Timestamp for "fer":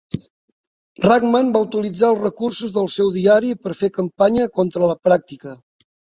3.83-3.93